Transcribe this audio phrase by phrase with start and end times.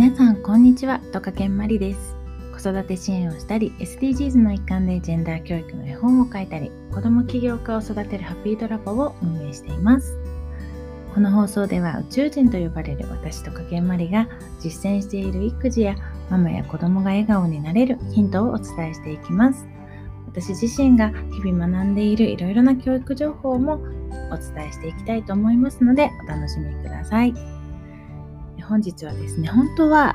[0.00, 0.98] 皆さんこんにちは。
[1.12, 2.16] トカケンマリです。
[2.54, 10.16] 子育て支援をしたり SDGs の一環でジェンダー教育の絵本を書いたり子ども起業家を育てるハッピードラボを運営しています。
[11.12, 14.26] この放送では宇宙人と呼ばれる私とかけんまりが
[14.58, 15.96] 実践している育児や
[16.30, 19.68] ママや子供が笑顔になれるヒントをお伝えしていきます。
[20.28, 23.74] 私自身が日々学んでいるいろいろな教育情報も
[24.32, 27.59] お伝えしていきたいと思いますのでお楽しみください。
[28.70, 30.14] 本日はですね、本当は、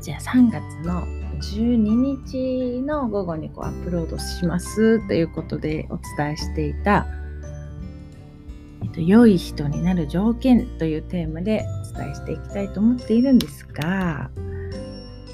[0.00, 1.06] じゃあ3月の
[1.42, 1.76] 12
[2.24, 7.06] 日の午後にこうアップロードしますということでお伝えしていた、
[8.82, 11.62] えっと、良い人になる条件というテーマで
[11.92, 14.30] お伝えしていきたいと思っているんですが、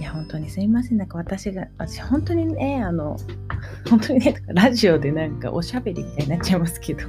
[0.00, 0.98] いや、本当にすいません。
[0.98, 3.16] なんか私が、私本当にね、あの、
[3.88, 7.06] 本当にね、ラジオでなんかおしゃべりみたいになっちゃいますけど、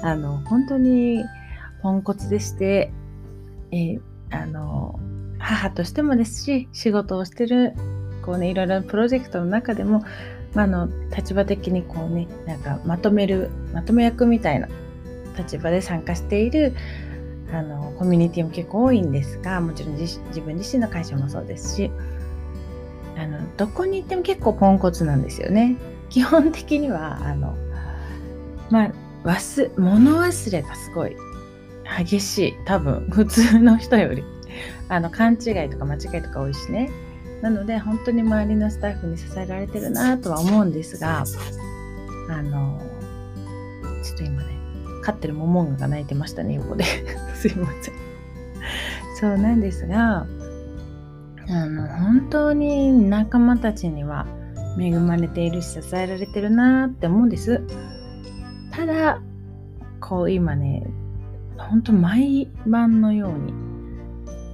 [0.00, 1.24] あの、本当に
[1.82, 2.92] ポンコツでして、
[3.72, 4.98] えー、あの
[5.38, 7.74] 母としてもですし仕事をしてる
[8.22, 10.02] こうねいろいろなプロジェクトの中でも、
[10.54, 14.68] まあの立場的にこうねなんかまとめるまとめ役みたいな
[15.38, 16.74] 立場で参加している
[17.52, 21.90] あのコミュニティも結構多いんですがもちろん自分自身の会社もそうですし
[23.16, 25.76] あのどこに行っても結構ポンコツなんですよね。
[26.10, 27.54] 基本的にはあの
[28.70, 28.92] まあ
[29.24, 31.16] 忘物忘れがすごい
[31.98, 32.56] 激しい。
[32.64, 34.24] 多分 普通の人より。
[34.88, 36.90] あの勘違いとか間違いとか多いしね。
[37.42, 41.24] なので本当に周りのスタッフに支えられてるなとは思うんですが
[42.30, 42.80] あの
[44.02, 44.48] ちょっと今ね
[45.02, 46.84] 飼ってるモモンガが泣いてましたね横で。
[47.34, 47.94] すいません。
[49.20, 50.26] そうなんですが
[51.48, 54.26] あの本当に仲間たちには
[54.78, 57.62] 恵まれているし支えられてるなって思うんです。
[58.72, 59.20] ただ
[60.00, 60.82] こう今ね
[61.58, 63.52] 本当毎晩のように、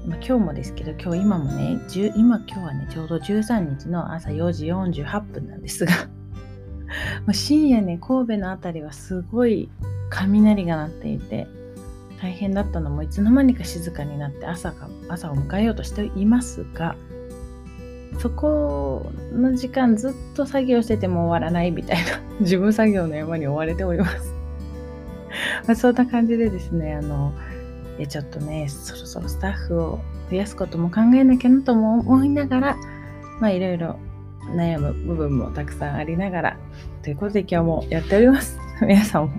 [0.06, 5.92] まあ、今日もですけど今日今もね今今日はねちょうど13日の朝4時48分なんですが。
[7.32, 9.70] 深夜ね神戸の辺りはすごい
[10.10, 11.46] 雷が鳴っていて
[12.20, 16.94] 大変だったのもいつの間にか静かになって朝か朝を迎えようとしていますが
[18.18, 24.31] そこの時間ずっと作業してても終わらないみたいな自分作業の山に追われております。
[25.66, 27.32] まあ、そんな感じでですね、あの、
[28.08, 30.00] ちょっとね、そろそろスタッフを
[30.30, 32.76] 増やすことも考えなきゃなとも思いながら、
[33.40, 33.98] まあいろいろ
[34.50, 36.58] 悩む部分もたくさんありながら、
[37.02, 38.58] ということで今日もやっております。
[38.82, 39.32] 皆さんも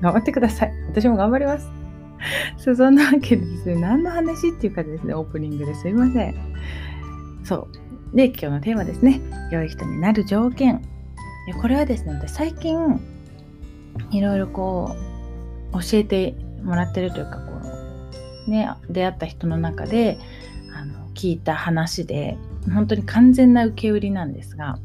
[0.00, 0.72] 頑張ってください。
[0.90, 1.68] 私も頑張ります。
[2.76, 6.34] そんなわけでですね、何の話っていうかですね、オープニングですいません。
[7.42, 7.68] そ
[8.12, 8.16] う。
[8.16, 9.20] で、今日のテーマですね。
[9.50, 10.80] 良い人になる条件。
[11.60, 13.00] これはですね、私最近、
[14.10, 15.13] いろいろこう、
[15.74, 17.52] 教えてもらってるというかこ
[18.46, 20.18] う、ね、出会った人の中で
[20.74, 22.36] あの聞いた話で
[22.72, 24.78] 本当に完全な受け売りなんですが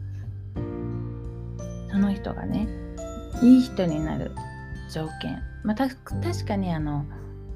[1.92, 2.68] その人がね
[3.42, 4.32] いい人になる
[4.92, 7.06] 条件、まあ、確かにあの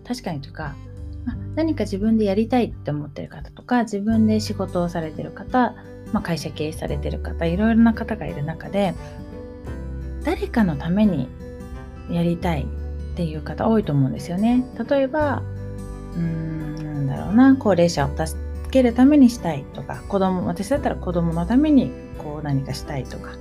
[0.05, 0.75] 確かにというか、
[1.25, 5.75] まあ、何か自分でやりたいって思ってる方とか自分で仕事をされてる方、
[6.11, 8.94] まあ、会社経営されてる方いろいろな方がいる中で
[10.23, 11.27] 誰かのために
[12.09, 12.65] やりたい
[13.13, 14.66] っていう方多いと思うんですよね。
[14.90, 15.44] 例えば、
[16.16, 18.40] うーん、なんだろうな、高齢者を助
[18.72, 23.31] けるためにしたいとか、子供、私だったら子供のためにこう何かしたいとか。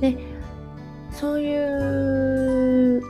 [0.00, 0.16] で、
[1.10, 3.02] そういう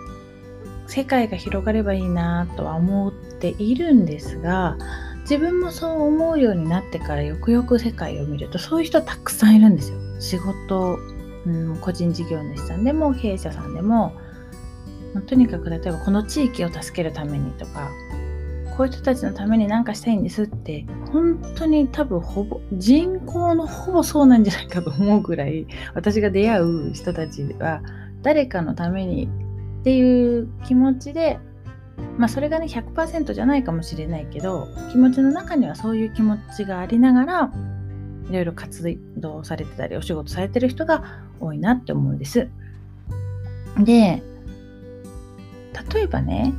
[0.87, 4.79] 世界が広がればいいなとは思っているんですが、
[5.23, 9.99] 自分もそう思うようになってからよくよく世界を見るとそういう人たくさんいるんですよ。
[10.19, 10.99] 仕事、
[11.47, 14.15] うん、個人事業主さんでも経営者さんでも
[15.21, 17.91] とにかく例えばこの地域を助けるためにとか
[18.77, 27.83] こういう人たちのために何かしたいんですって本当に多分ほぼ人口のほぼそうなんじゃないかと思うぐらい私が出会う人たちは
[28.23, 29.29] 誰かのために
[29.81, 31.39] っていう気持ちで
[32.17, 37.53] まあそれがね100%じゃないかもしれないけど気持ちの中にはそういう気持ちがありながら
[38.31, 42.49] いろいろ活動されてたりお仕事されてる人が多いなって思うんです。
[43.79, 44.23] で
[45.93, 46.55] 例えばね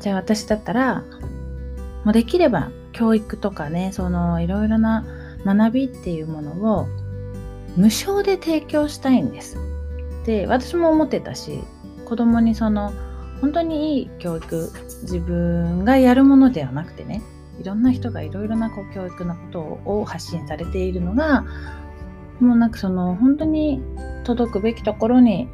[0.00, 1.04] じゃあ私だったら
[2.04, 5.04] もうできれば教育とかねそのいろいろな
[5.44, 6.86] 学びっていうものを
[7.76, 9.56] 無償で提供したいんです。
[10.26, 11.62] で私も思ってたし
[12.04, 12.92] 子供にその
[13.40, 14.70] 本当にいい教育
[15.02, 17.22] 自分がやるものではなくてね
[17.60, 21.44] いろんな人がいろいろなこう教育のことを発信されているのが
[22.40, 23.82] もうなんかその本当に
[24.24, 25.48] 届くべきところに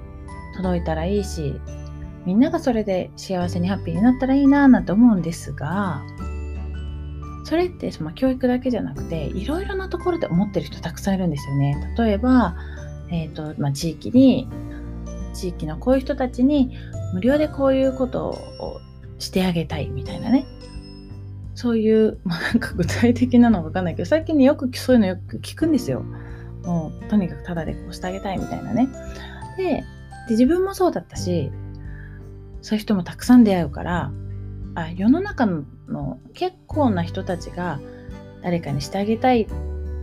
[0.57, 1.61] 届いたらいいし
[2.27, 6.03] みんながそれで幸せにハッピーになったらいいななんて思うんですが
[7.45, 11.95] それってその教育だけじゃなくていろいろなところで思ってる人たくさんいるんですよね。
[11.97, 12.57] 例えば、
[13.09, 14.49] えーとまあ、地域に
[15.33, 16.77] 地域のこういう人たちに
[17.15, 18.81] 無料でこういうことを
[19.21, 20.45] してあげたいみたいなね
[21.55, 26.03] そういう、まあ、なんか具体的なのわかんないけど最近ねよくそういうのよく聞くんですよ。
[26.65, 28.89] もうとにかくタダでこうしてあげたいみたいなね。
[29.57, 29.85] で
[30.29, 31.53] 自分もそうだったし
[32.67, 34.11] そういう人もたくさん出会うから
[34.75, 37.79] あ世の中の結構な人たちが
[38.43, 39.49] 誰かにしてあげたいっ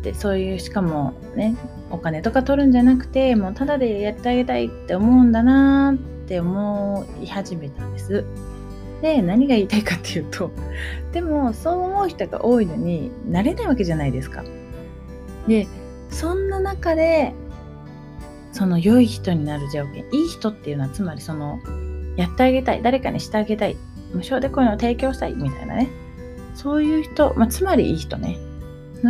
[0.01, 1.57] てそういうしかもね
[1.91, 8.23] お金とか取るんじゃなくてもうただでやってあげたいって思うんだなって思い始めたんです。
[9.01, 10.49] で何が言いたいかっていうと
[11.11, 14.41] でもそう思う人が多いのになれないわけじゃないですか。
[15.49, 15.67] で
[16.09, 17.33] そんな中で
[18.53, 21.59] その良い人になる条件いい人っていうのはつまりその
[22.15, 23.77] やってあげたい誰かにしてあげたい
[24.13, 25.89] 無償でこういうのを提供したいみたいなね。
[26.55, 28.37] そういう人、まあ、つまりいい人ね。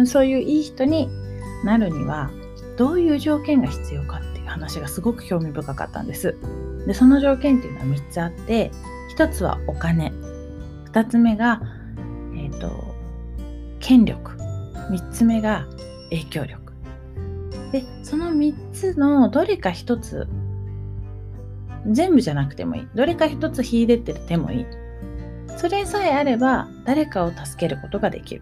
[0.05, 1.09] そういういい人に
[1.63, 2.31] なるには
[2.77, 6.37] どういう条件が必要かっていう話がすごく興味深かったんです。
[6.87, 8.71] でその条件っていうのは3つあって
[9.17, 10.11] 1つはお金。
[10.91, 11.61] 2つ目が、
[12.35, 12.95] えー、と
[13.79, 14.31] 権力。
[14.89, 15.67] 3つ目が
[16.09, 16.73] 影響力。
[17.71, 20.27] でその3つのどれか1つ
[21.91, 22.87] 全部じゃなくてもいい。
[22.95, 24.65] どれか1つ秀でててもいい。
[25.57, 28.41] それさえあれば誰かを助けることができる。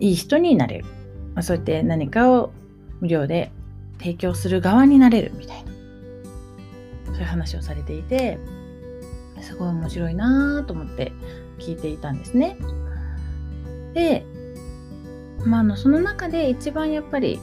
[0.00, 0.84] いい人になれる、
[1.34, 2.52] まあ、そうやって何かを
[3.00, 3.50] 無料で
[3.98, 5.72] 提供する側になれるみたいな。
[7.06, 8.38] そういう話をされていて
[9.40, 11.12] すごい面白いなと思って
[11.58, 12.56] 聞いていたんですね。
[13.94, 14.26] で、
[15.44, 17.38] ま、あのその中で一番やっぱり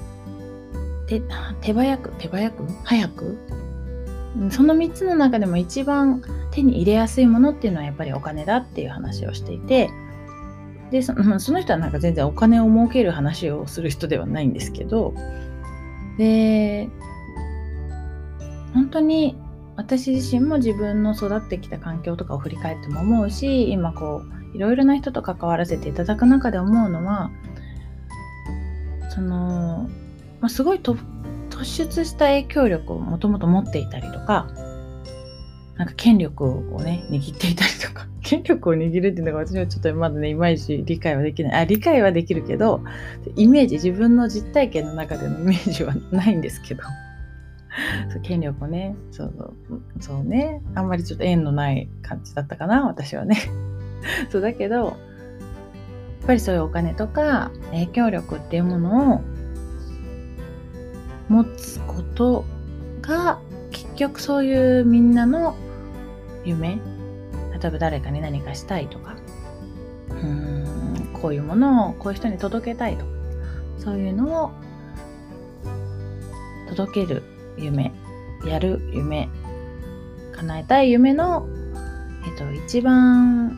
[1.07, 1.21] 手
[1.61, 2.67] 手早く手早く？
[2.83, 3.37] 早く？
[4.49, 9.89] その3つの中でも一番手に入れやすいものっていうのはやっぱりお金だっていう話をしていて
[10.89, 15.13] でその その人はなんか全然お金を儲ける話をする人ではないんですけど
[16.17, 16.89] で
[18.73, 19.37] 本当に
[19.75, 24.23] 私自身も自分の育ってきた環境とかを振り返っても思うし今こ
[24.53, 27.31] ういろいろな人と関わらせていただく中で思うのは
[29.09, 29.89] その、
[30.39, 30.97] まあ、すごい突
[31.61, 34.47] 突出した影響力をもともと持っていたりとか
[35.77, 41.61] なんか権力をね握っていたりとか 権力を握るっていうのが私はちょっとまだねいまいち理解はできない。
[41.61, 42.81] あ理解はできるけど
[43.35, 46.83] イメージ自分の実体験の中でのイメージはないんですけど。
[48.11, 49.53] そう権力をねそう
[50.01, 53.37] そうねあんまりちょっと縁のない感じだったかな私はね。
[54.29, 54.93] そうだけどやっ
[56.27, 59.21] ぱりそういうお金とか影響力っていうものを
[61.31, 62.45] 持つこと
[63.01, 63.39] が
[63.71, 65.55] 結局そういうみんなの
[66.43, 66.77] 夢？
[67.61, 69.15] 例えば誰かに何かしたいとか。
[70.09, 73.11] うーんこういうものをこういう人に届けたいとか。
[73.77, 74.51] そういうのを
[76.67, 77.23] 届ける
[77.57, 77.93] 夢。
[78.45, 79.29] やる夢。
[80.33, 81.47] 叶えたい夢の、
[82.27, 83.57] えっと、一番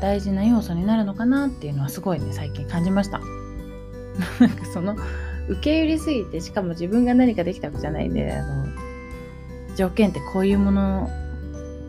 [0.00, 3.20] 大事な要素になるのかなっていうのはすごいね最近感じました。
[4.40, 4.96] なんかその
[5.48, 8.66] 受け入れすぎてしかも自分が何かできたわけじゃないんであの
[9.76, 11.10] 条件ってこういうもの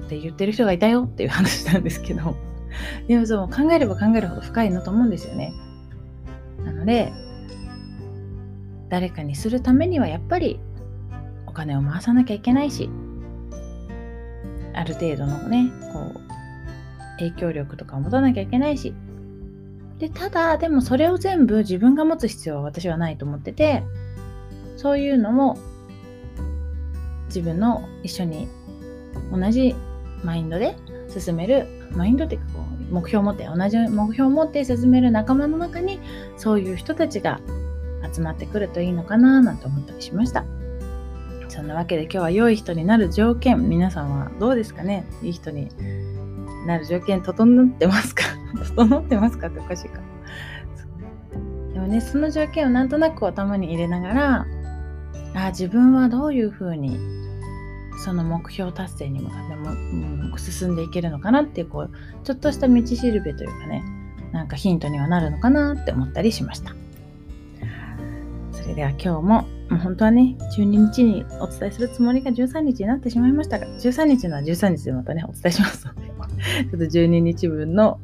[0.05, 2.35] って言ってる人がいたよっていう話なんですけど
[3.07, 5.53] でもそう考えれば考えるほど深いなと思うんですよね。
[6.63, 7.11] なので
[8.89, 10.59] 誰かにするためにはやっぱり
[11.45, 12.89] お金を回さなきゃいけないし
[14.73, 16.21] ある程度のねこう
[17.19, 18.93] 影響力とかを持たなきゃいけないし
[19.99, 23.83] でただでもそれを全部自分が持つ必要は私はないと思ってて
[24.75, 25.57] そういうのも
[27.27, 28.47] 自分の一緒に
[29.31, 29.75] 同じ
[30.23, 30.75] マインドで
[31.09, 35.99] 進めるマインドっていうかこう目標を持って同じ目標を持って進める仲間の中に
[36.37, 37.41] そういう人たちが
[38.13, 40.45] 集まってくるといいのかななんて思ったりしました。
[41.49, 45.05] そんなわけで今日は良い人になる条件皆さんはどうですかね？
[45.23, 45.69] いい人に
[46.67, 48.23] なる条件整ってますか？
[48.75, 49.99] 整ってますかっておかしいか
[51.73, 54.45] でもねその条件をなんとなく頭に入れながら
[55.35, 56.97] あ自分はどういうふうに
[58.03, 61.91] その目標達成に向かっても、うん、進んでいけるのかなっていうこう
[62.23, 63.83] ちょっとした道しるべというかね
[64.31, 66.75] なんかヒントにはなるのかなって思ったりしました。
[68.51, 76.11] それでは今日ももう本当はね12日にお伝えするつもりが13日になってしまいましたが13日のは13日でまたねお伝えしますので ちょ
[76.67, 77.99] っと12日分の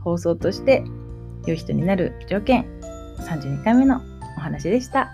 [0.00, 0.84] 放送として
[1.46, 2.66] 良い人になる条件
[3.18, 4.00] 32回目の
[4.36, 5.10] お話でした。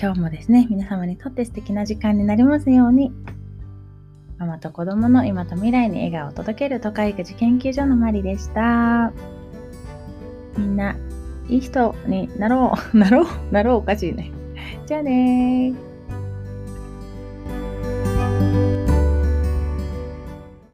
[0.00, 3.12] 今日もですね、皆様にとって素敵な時間になりますように。
[4.38, 9.12] ママと子供の今と未来に笑顔を届ける都会育児研究所のマリでした。
[10.56, 10.96] みんな、
[11.48, 14.30] いい人になろう、 なろう、なろうおかしいね。
[14.86, 15.87] じゃあね。